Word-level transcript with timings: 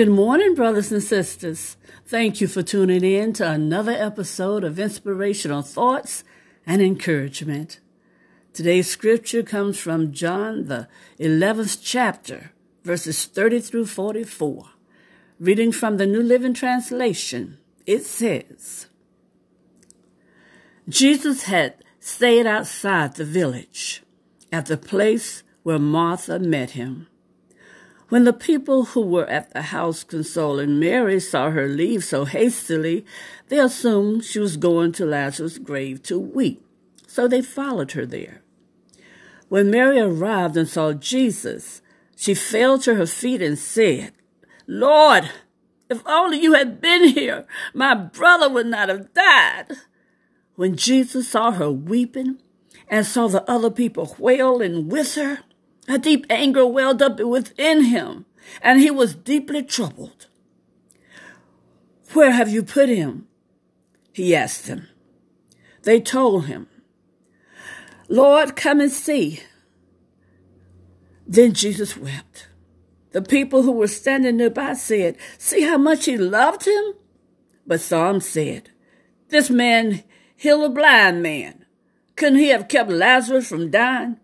Good 0.00 0.08
morning, 0.08 0.54
brothers 0.54 0.90
and 0.90 1.02
sisters. 1.02 1.76
Thank 2.06 2.40
you 2.40 2.48
for 2.48 2.62
tuning 2.62 3.04
in 3.04 3.34
to 3.34 3.46
another 3.46 3.92
episode 3.92 4.64
of 4.64 4.78
Inspirational 4.78 5.60
Thoughts 5.60 6.24
and 6.64 6.80
Encouragement. 6.80 7.80
Today's 8.54 8.88
scripture 8.88 9.42
comes 9.42 9.78
from 9.78 10.12
John, 10.12 10.68
the 10.68 10.88
11th 11.18 11.80
chapter, 11.82 12.52
verses 12.82 13.26
30 13.26 13.60
through 13.60 13.84
44. 13.84 14.70
Reading 15.38 15.70
from 15.70 15.98
the 15.98 16.06
New 16.06 16.22
Living 16.22 16.54
Translation, 16.54 17.58
it 17.84 18.06
says, 18.06 18.86
Jesus 20.88 21.42
had 21.42 21.74
stayed 21.98 22.46
outside 22.46 23.16
the 23.16 23.26
village 23.26 24.02
at 24.50 24.64
the 24.64 24.78
place 24.78 25.42
where 25.62 25.78
Martha 25.78 26.38
met 26.38 26.70
him. 26.70 27.06
When 28.10 28.24
the 28.24 28.32
people 28.32 28.86
who 28.86 29.02
were 29.02 29.30
at 29.30 29.52
the 29.52 29.62
house 29.62 30.02
consoling 30.02 30.80
Mary 30.80 31.20
saw 31.20 31.50
her 31.50 31.68
leave 31.68 32.02
so 32.02 32.24
hastily, 32.24 33.06
they 33.48 33.60
assumed 33.60 34.24
she 34.24 34.40
was 34.40 34.56
going 34.56 34.90
to 34.92 35.06
Lazarus' 35.06 35.58
grave 35.58 36.02
to 36.04 36.18
weep, 36.18 36.60
so 37.06 37.28
they 37.28 37.40
followed 37.40 37.92
her 37.92 38.04
there. 38.04 38.42
When 39.48 39.70
Mary 39.70 40.00
arrived 40.00 40.56
and 40.56 40.68
saw 40.68 40.92
Jesus, 40.92 41.82
she 42.16 42.34
fell 42.34 42.80
to 42.80 42.96
her 42.96 43.06
feet 43.06 43.40
and 43.42 43.56
said, 43.56 44.12
Lord, 44.66 45.30
if 45.88 46.02
only 46.04 46.42
you 46.42 46.54
had 46.54 46.80
been 46.80 47.10
here, 47.10 47.46
my 47.72 47.94
brother 47.94 48.48
would 48.48 48.66
not 48.66 48.88
have 48.88 49.14
died. 49.14 49.66
When 50.56 50.74
Jesus 50.74 51.28
saw 51.28 51.52
her 51.52 51.70
weeping 51.70 52.38
and 52.88 53.06
saw 53.06 53.28
the 53.28 53.48
other 53.48 53.70
people 53.70 54.16
wailing 54.18 54.88
with 54.88 55.14
her, 55.14 55.44
a 55.90 55.98
deep 55.98 56.26
anger 56.30 56.66
welled 56.66 57.02
up 57.02 57.18
within 57.20 57.84
him, 57.84 58.26
and 58.62 58.80
he 58.80 58.90
was 58.90 59.14
deeply 59.14 59.62
troubled. 59.62 60.28
Where 62.12 62.30
have 62.30 62.48
you 62.48 62.62
put 62.62 62.88
him? 62.88 63.26
He 64.12 64.34
asked 64.34 64.66
them. 64.66 64.88
They 65.82 66.00
told 66.00 66.46
him, 66.46 66.68
Lord, 68.08 68.56
come 68.56 68.80
and 68.80 68.90
see. 68.90 69.40
Then 71.26 71.52
Jesus 71.54 71.96
wept. 71.96 72.48
The 73.12 73.22
people 73.22 73.62
who 73.62 73.72
were 73.72 73.88
standing 73.88 74.36
nearby 74.36 74.74
said, 74.74 75.16
See 75.38 75.62
how 75.62 75.78
much 75.78 76.04
he 76.04 76.16
loved 76.16 76.66
him? 76.66 76.94
But 77.66 77.80
some 77.80 78.20
said, 78.20 78.70
This 79.28 79.50
man 79.50 80.04
healed 80.36 80.64
a 80.64 80.68
blind 80.68 81.22
man. 81.22 81.64
Couldn't 82.16 82.38
he 82.38 82.48
have 82.48 82.68
kept 82.68 82.90
Lazarus 82.90 83.48
from 83.48 83.70
dying? 83.70 84.19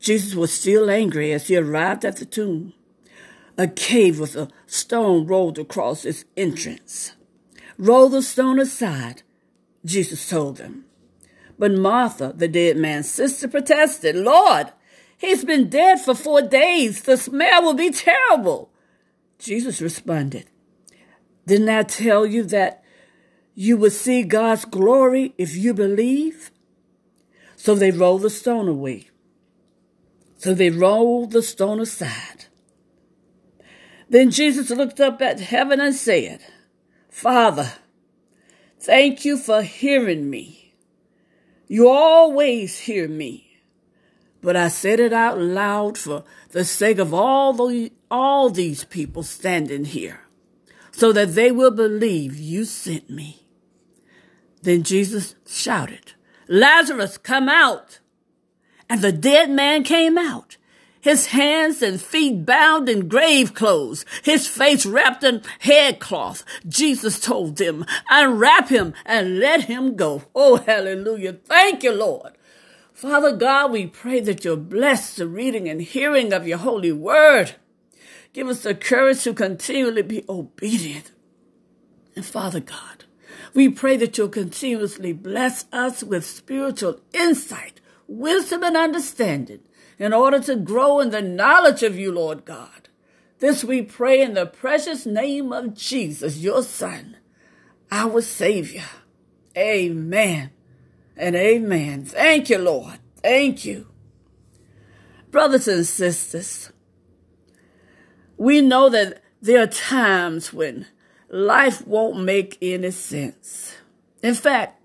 Jesus 0.00 0.34
was 0.34 0.52
still 0.52 0.90
angry 0.90 1.32
as 1.32 1.48
he 1.48 1.56
arrived 1.56 2.04
at 2.04 2.16
the 2.16 2.24
tomb. 2.24 2.72
A 3.58 3.68
cave 3.68 4.18
with 4.18 4.34
a 4.36 4.48
stone 4.66 5.26
rolled 5.26 5.58
across 5.58 6.06
its 6.06 6.24
entrance. 6.36 7.12
Roll 7.76 8.08
the 8.08 8.22
stone 8.22 8.58
aside, 8.58 9.22
Jesus 9.84 10.28
told 10.28 10.56
them. 10.56 10.86
But 11.58 11.72
Martha, 11.72 12.32
the 12.34 12.48
dead 12.48 12.78
man's 12.78 13.10
sister, 13.10 13.46
protested, 13.46 14.16
Lord, 14.16 14.72
he's 15.18 15.44
been 15.44 15.68
dead 15.68 16.00
for 16.00 16.14
four 16.14 16.40
days. 16.40 17.02
The 17.02 17.18
smell 17.18 17.62
will 17.62 17.74
be 17.74 17.90
terrible. 17.90 18.70
Jesus 19.38 19.82
responded, 19.82 20.46
Didn't 21.46 21.68
I 21.68 21.82
tell 21.82 22.24
you 22.24 22.44
that 22.44 22.82
you 23.54 23.76
would 23.76 23.92
see 23.92 24.22
God's 24.22 24.64
glory 24.64 25.34
if 25.36 25.54
you 25.54 25.74
believe? 25.74 26.50
So 27.56 27.74
they 27.74 27.90
rolled 27.90 28.22
the 28.22 28.30
stone 28.30 28.68
away. 28.68 29.09
So 30.40 30.54
they 30.54 30.70
rolled 30.70 31.32
the 31.32 31.42
stone 31.42 31.80
aside. 31.80 32.46
Then 34.08 34.30
Jesus 34.30 34.70
looked 34.70 34.98
up 34.98 35.20
at 35.20 35.38
heaven 35.38 35.80
and 35.80 35.94
said, 35.94 36.40
Father, 37.10 37.74
thank 38.78 39.26
you 39.26 39.36
for 39.36 39.60
hearing 39.60 40.30
me. 40.30 40.72
You 41.68 41.90
always 41.90 42.78
hear 42.78 43.06
me. 43.06 43.58
But 44.40 44.56
I 44.56 44.68
said 44.68 44.98
it 44.98 45.12
out 45.12 45.38
loud 45.38 45.98
for 45.98 46.24
the 46.52 46.64
sake 46.64 46.98
of 46.98 47.12
all, 47.12 47.52
the, 47.52 47.92
all 48.10 48.48
these 48.48 48.84
people 48.84 49.22
standing 49.22 49.84
here, 49.84 50.22
so 50.90 51.12
that 51.12 51.34
they 51.34 51.52
will 51.52 51.70
believe 51.70 52.38
you 52.38 52.64
sent 52.64 53.10
me. 53.10 53.46
Then 54.62 54.84
Jesus 54.84 55.34
shouted, 55.46 56.14
Lazarus, 56.48 57.18
come 57.18 57.50
out. 57.50 57.99
And 58.90 59.02
the 59.02 59.12
dead 59.12 59.48
man 59.50 59.84
came 59.84 60.18
out, 60.18 60.56
his 61.00 61.26
hands 61.26 61.80
and 61.80 62.02
feet 62.02 62.44
bound 62.44 62.88
in 62.88 63.06
grave 63.06 63.54
clothes, 63.54 64.04
his 64.24 64.48
face 64.48 64.84
wrapped 64.84 65.22
in 65.22 65.42
headcloth. 65.60 66.44
Jesus 66.66 67.20
told 67.20 67.56
them, 67.56 67.86
unwrap 68.10 68.68
him 68.68 68.92
and 69.06 69.38
let 69.38 69.64
him 69.64 69.94
go. 69.94 70.24
Oh, 70.34 70.56
hallelujah. 70.56 71.34
Thank 71.34 71.84
you, 71.84 71.92
Lord. 71.92 72.32
Father 72.92 73.34
God, 73.34 73.70
we 73.70 73.86
pray 73.86 74.18
that 74.20 74.44
you'll 74.44 74.56
bless 74.56 75.14
the 75.14 75.28
reading 75.28 75.68
and 75.68 75.80
hearing 75.80 76.32
of 76.32 76.48
your 76.48 76.58
holy 76.58 76.92
word. 76.92 77.54
Give 78.32 78.48
us 78.48 78.64
the 78.64 78.74
courage 78.74 79.22
to 79.22 79.32
continually 79.32 80.02
be 80.02 80.24
obedient. 80.28 81.12
And 82.16 82.26
Father 82.26 82.60
God, 82.60 83.04
we 83.54 83.68
pray 83.68 83.96
that 83.98 84.18
you'll 84.18 84.28
continuously 84.28 85.12
bless 85.12 85.66
us 85.72 86.02
with 86.02 86.26
spiritual 86.26 87.00
insight 87.12 87.79
wisdom 88.10 88.64
and 88.64 88.76
understanding 88.76 89.60
in 89.98 90.12
order 90.12 90.40
to 90.40 90.56
grow 90.56 90.98
in 91.00 91.10
the 91.10 91.22
knowledge 91.22 91.82
of 91.82 91.98
you, 91.98 92.12
Lord 92.12 92.44
God. 92.44 92.88
This 93.38 93.64
we 93.64 93.82
pray 93.82 94.20
in 94.20 94.34
the 94.34 94.46
precious 94.46 95.06
name 95.06 95.52
of 95.52 95.74
Jesus, 95.74 96.38
your 96.38 96.62
Son, 96.62 97.16
our 97.90 98.20
Savior. 98.20 98.84
Amen 99.56 100.50
and 101.16 101.36
amen. 101.36 102.04
Thank 102.04 102.50
you, 102.50 102.58
Lord. 102.58 102.98
Thank 103.22 103.64
you. 103.64 103.86
Brothers 105.30 105.68
and 105.68 105.86
sisters, 105.86 106.72
we 108.36 108.60
know 108.60 108.88
that 108.88 109.22
there 109.40 109.62
are 109.62 109.66
times 109.66 110.52
when 110.52 110.86
life 111.28 111.86
won't 111.86 112.22
make 112.22 112.58
any 112.60 112.90
sense. 112.90 113.76
In 114.22 114.34
fact, 114.34 114.79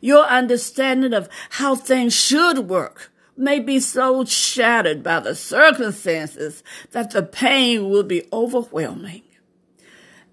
your 0.00 0.24
understanding 0.24 1.12
of 1.12 1.28
how 1.50 1.74
things 1.74 2.14
should 2.14 2.58
work 2.68 3.12
may 3.36 3.58
be 3.58 3.80
so 3.80 4.24
shattered 4.24 5.02
by 5.02 5.20
the 5.20 5.34
circumstances 5.34 6.62
that 6.92 7.10
the 7.10 7.22
pain 7.22 7.88
will 7.88 8.02
be 8.02 8.28
overwhelming. 8.32 9.22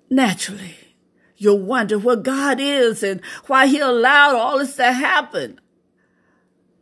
Naturally, 0.10 0.76
you'll 1.38 1.60
wonder 1.60 1.98
where 1.98 2.16
God 2.16 2.60
is 2.60 3.04
and 3.04 3.22
why 3.48 3.68
He 3.68 3.80
allowed 3.80 4.36
all 4.36 4.60
this 4.60 4.76
to 4.76 4.92
happen. 4.92 5.60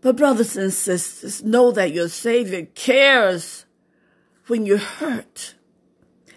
But, 0.01 0.17
brothers 0.17 0.55
and 0.55 0.71
sisters, 0.71 1.43
know 1.43 1.71
that 1.71 1.91
your 1.91 2.09
Savior 2.09 2.67
cares 2.75 3.65
when 4.47 4.65
you're 4.65 4.77
hurt. 4.77 5.55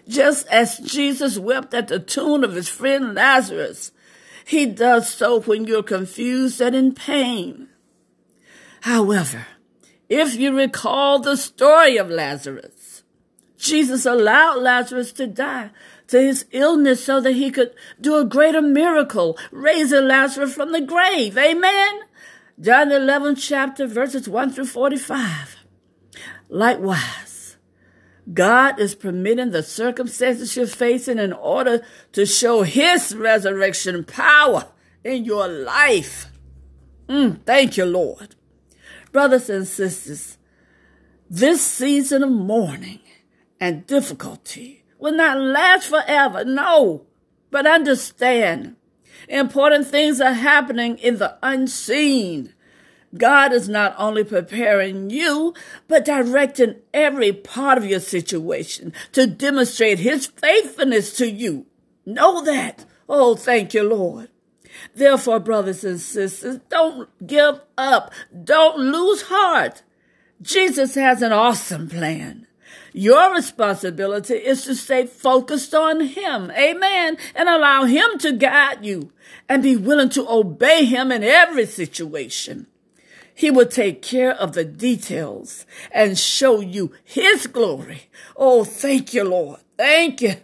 Just 0.07 0.47
as 0.47 0.79
Jesus 0.79 1.37
wept 1.37 1.73
at 1.75 1.87
the 1.87 1.99
tomb 1.99 2.43
of 2.43 2.55
his 2.55 2.67
friend 2.67 3.13
Lazarus, 3.13 3.91
he 4.49 4.65
does 4.65 5.07
so 5.07 5.41
when 5.41 5.65
you're 5.65 5.83
confused 5.83 6.59
and 6.59 6.75
in 6.75 6.91
pain. 6.91 7.69
However, 8.81 9.45
if 10.09 10.35
you 10.35 10.57
recall 10.57 11.19
the 11.19 11.37
story 11.37 11.97
of 11.97 12.09
Lazarus, 12.09 13.03
Jesus 13.59 14.07
allowed 14.07 14.63
Lazarus 14.63 15.11
to 15.13 15.27
die 15.27 15.69
to 16.07 16.19
his 16.19 16.47
illness 16.51 17.05
so 17.05 17.21
that 17.21 17.33
he 17.33 17.51
could 17.51 17.75
do 18.01 18.17
a 18.17 18.25
greater 18.25 18.63
miracle, 18.63 19.37
raising 19.51 20.07
Lazarus 20.07 20.55
from 20.55 20.71
the 20.71 20.81
grave. 20.81 21.37
Amen. 21.37 21.99
John 22.59 22.91
11 22.91 23.35
chapter 23.35 23.85
verses 23.85 24.27
1 24.27 24.53
through 24.53 24.65
45. 24.65 25.57
Likewise, 26.49 27.38
God 28.33 28.79
is 28.79 28.95
permitting 28.95 29.51
the 29.51 29.63
circumstances 29.63 30.55
you're 30.55 30.67
facing 30.67 31.17
in 31.17 31.33
order 31.33 31.81
to 32.11 32.25
show 32.25 32.63
His 32.63 33.15
resurrection 33.15 34.03
power 34.03 34.67
in 35.03 35.25
your 35.25 35.47
life. 35.47 36.27
Mm, 37.07 37.43
thank 37.43 37.77
you, 37.77 37.85
Lord. 37.85 38.35
Brothers 39.11 39.49
and 39.49 39.67
sisters, 39.67 40.37
this 41.29 41.61
season 41.65 42.23
of 42.23 42.31
mourning 42.31 42.99
and 43.59 43.87
difficulty 43.87 44.83
will 44.99 45.13
not 45.13 45.39
last 45.39 45.87
forever, 45.87 46.45
no, 46.45 47.07
but 47.49 47.65
understand 47.65 48.75
important 49.27 49.87
things 49.87 50.21
are 50.21 50.33
happening 50.33 50.97
in 50.99 51.17
the 51.17 51.37
unseen 51.41 52.53
God 53.17 53.53
is 53.53 53.67
not 53.67 53.95
only 53.97 54.23
preparing 54.23 55.09
you, 55.09 55.53
but 55.87 56.05
directing 56.05 56.75
every 56.93 57.33
part 57.33 57.77
of 57.77 57.85
your 57.85 57.99
situation 57.99 58.93
to 59.13 59.25
demonstrate 59.25 59.99
his 59.99 60.27
faithfulness 60.27 61.17
to 61.17 61.29
you. 61.29 61.65
Know 62.05 62.43
that. 62.43 62.85
Oh, 63.07 63.35
thank 63.35 63.73
you, 63.73 63.83
Lord. 63.83 64.29
Therefore, 64.95 65.39
brothers 65.39 65.83
and 65.83 65.99
sisters, 65.99 66.59
don't 66.69 67.09
give 67.25 67.59
up. 67.77 68.11
Don't 68.43 68.77
lose 68.77 69.23
heart. 69.23 69.81
Jesus 70.41 70.95
has 70.95 71.21
an 71.21 71.33
awesome 71.33 71.89
plan. 71.89 72.47
Your 72.93 73.33
responsibility 73.33 74.35
is 74.35 74.63
to 74.63 74.75
stay 74.75 75.05
focused 75.05 75.73
on 75.73 76.01
Him. 76.01 76.51
Amen. 76.51 77.17
And 77.35 77.49
allow 77.49 77.85
Him 77.85 78.17
to 78.19 78.33
guide 78.33 78.85
you 78.85 79.11
and 79.47 79.63
be 79.63 79.75
willing 79.75 80.09
to 80.09 80.29
obey 80.29 80.85
Him 80.85 81.11
in 81.11 81.23
every 81.23 81.65
situation. 81.65 82.67
He 83.39 83.49
will 83.49 83.67
take 83.67 84.01
care 84.01 84.35
of 84.35 84.51
the 84.51 84.65
details 84.65 85.65
and 85.93 86.19
show 86.19 86.59
you 86.59 86.91
His 87.05 87.47
glory. 87.47 88.09
Oh, 88.35 88.65
thank 88.65 89.13
you, 89.13 89.23
Lord. 89.23 89.61
Thank 89.77 90.19
you. 90.19 90.35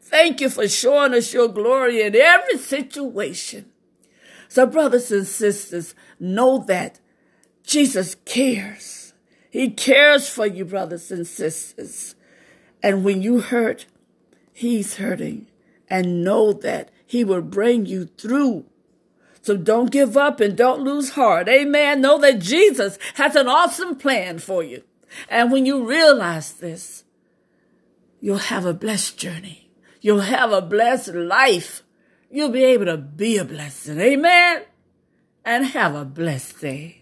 Thank 0.00 0.40
you 0.40 0.50
for 0.50 0.66
showing 0.66 1.14
us 1.14 1.32
your 1.32 1.46
glory 1.46 2.02
in 2.02 2.16
every 2.16 2.58
situation. 2.58 3.70
So, 4.48 4.66
brothers 4.66 5.12
and 5.12 5.28
sisters, 5.28 5.94
know 6.18 6.58
that 6.66 6.98
Jesus 7.62 8.16
cares. 8.24 9.14
He 9.48 9.70
cares 9.70 10.28
for 10.28 10.44
you, 10.44 10.64
brothers 10.64 11.12
and 11.12 11.28
sisters. 11.28 12.16
And 12.82 13.04
when 13.04 13.22
you 13.22 13.42
hurt, 13.42 13.86
He's 14.52 14.96
hurting. 14.96 15.46
And 15.88 16.24
know 16.24 16.52
that 16.52 16.90
He 17.06 17.22
will 17.22 17.42
bring 17.42 17.86
you 17.86 18.06
through. 18.06 18.64
So 19.42 19.56
don't 19.56 19.90
give 19.90 20.16
up 20.16 20.40
and 20.40 20.56
don't 20.56 20.82
lose 20.82 21.10
heart. 21.10 21.48
Amen. 21.48 22.00
Know 22.00 22.18
that 22.18 22.40
Jesus 22.40 22.98
has 23.14 23.36
an 23.36 23.48
awesome 23.48 23.96
plan 23.96 24.38
for 24.38 24.62
you. 24.62 24.82
And 25.28 25.50
when 25.50 25.66
you 25.66 25.88
realize 25.88 26.52
this, 26.52 27.04
you'll 28.20 28.38
have 28.38 28.66
a 28.66 28.74
blessed 28.74 29.18
journey. 29.18 29.70
You'll 30.00 30.20
have 30.20 30.52
a 30.52 30.62
blessed 30.62 31.14
life. 31.14 31.82
You'll 32.30 32.50
be 32.50 32.64
able 32.64 32.86
to 32.86 32.96
be 32.96 33.38
a 33.38 33.44
blessing. 33.44 34.00
Amen. 34.00 34.62
And 35.44 35.66
have 35.66 35.94
a 35.94 36.04
blessed 36.04 36.60
day. 36.60 36.99